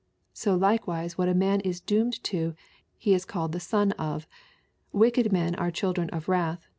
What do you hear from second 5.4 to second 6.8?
are children of wrath.